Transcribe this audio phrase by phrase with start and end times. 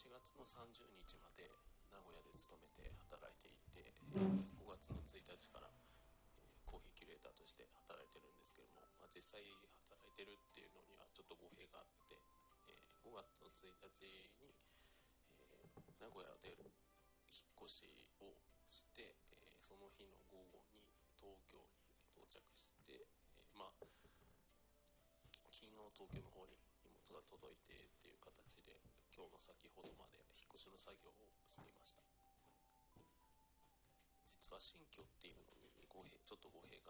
[0.00, 1.44] 4月の30日まで
[1.92, 3.84] 名古屋で勤めて働いていて、
[4.16, 4.59] えー
[35.10, 36.89] っていうので、語弊、ちょっと語弊が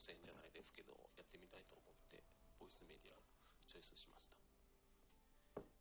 [0.00, 2.24] 戦じゃないですけどやってみたいと思って
[2.56, 3.28] ボイスメディアを
[3.68, 4.40] チョイスしました。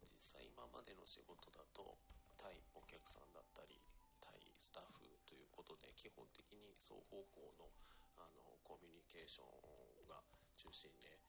[0.03, 1.95] 実際今までの仕事だと
[2.35, 3.79] 対お客さんだったり
[4.19, 7.71] 対スタッフということで基本的に双方向の
[8.19, 10.19] あのコミュニケーションが
[10.59, 11.28] 中心で、ね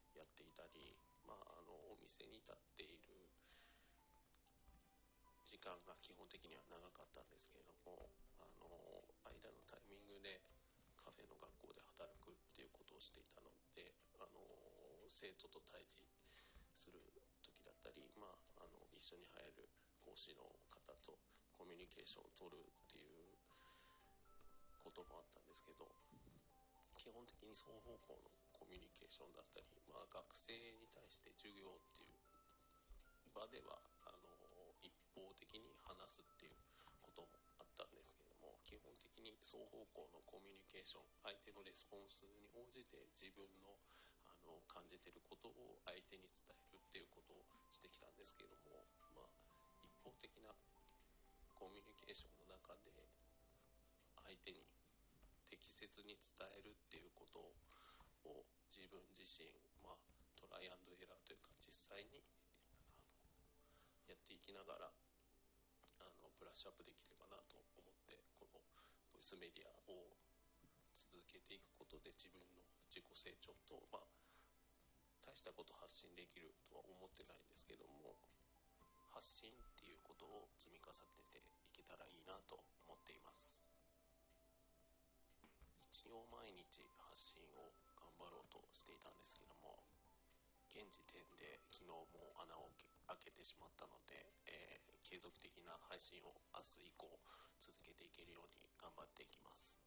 [20.10, 21.14] 講師の方と
[21.54, 23.30] コミュニケーションを取るっていう
[24.82, 25.86] こともあったんですけど
[26.98, 30.50] 基本的に双方向のコミュニケーションだったり、まあ、学生
[30.82, 32.18] に対して授業っていう
[33.38, 33.70] 場では
[34.10, 34.34] あの
[34.82, 36.58] 一方的に話すっていう
[37.06, 37.30] ことも
[37.62, 43.78] あったんですけれども基本的に双方向のコミュニケーション相手のレスポンスに応じて自分の
[44.26, 46.89] あの感じてることを相手に伝える。
[51.70, 52.90] ミュニケーションの中で
[54.26, 54.67] 相手に
[55.46, 57.38] 適切に伝えるっていうこと
[58.26, 59.46] を自分自身、
[59.82, 59.99] まあ、
[60.38, 62.22] トライアンドエラーというか実際に
[64.06, 68.58] やっていきながらあのブラッシュアップできればなと思ってこの
[69.14, 70.11] ボイスメディアを
[70.94, 74.06] 続けていくことで自分の自己成長と、まあ、
[75.22, 78.19] 大したこと発信できるとは思ってないんですけども
[79.14, 81.38] 発信っていうことを積み重ねて
[81.81, 83.65] けたらいいなと思っています。
[85.81, 89.75] 一応毎日発信を頑張ろうとしていたんですけども
[90.71, 92.71] 現時点で昨日も穴を
[93.11, 94.15] 開けてしまったので、
[94.49, 97.11] えー、継続的な配信を明日以降
[97.59, 99.82] 続けていけるように頑張っていきます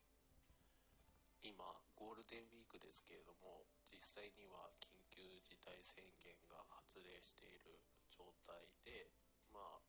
[1.42, 1.64] 今
[1.96, 7.80] ゴールデンウィークですけれども実際には緊急事態宣言が発令している
[8.12, 9.08] 状態で
[9.56, 9.80] まあ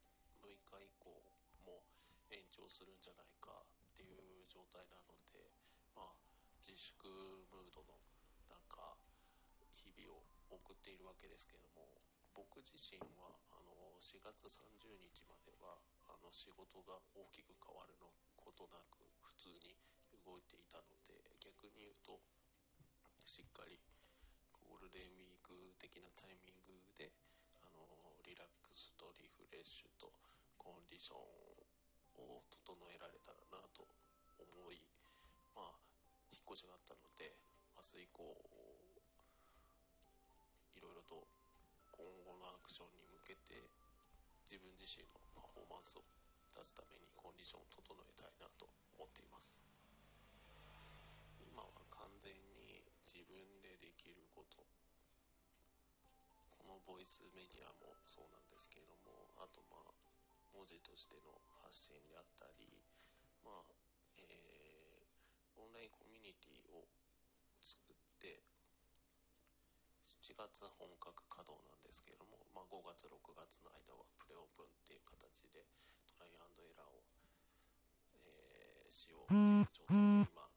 [0.41, 1.11] 6日以降
[1.67, 1.83] も
[2.31, 5.55] 延長するんじないかっていう状態なので
[5.95, 6.19] まあ、
[6.59, 7.95] 自粛ムードの
[8.51, 8.99] なんか
[9.71, 11.87] 日々を送っているわけですけれども
[12.35, 15.79] 僕自身はあの4月30日までは
[16.11, 19.75] あの仕事が大きく変わるのことなく普通に
[20.27, 21.04] 動いていたので
[70.95, 75.59] 本格稼働なんですけれども、まあ、5月6月の間はプレオープンっていう形で
[76.07, 77.03] トライアンドエラーを、
[78.15, 80.54] えー、しようっていう状態で今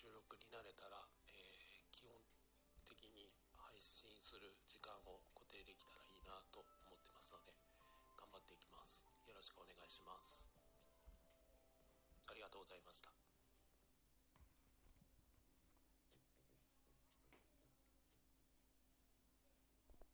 [0.00, 0.96] 収録になれたら、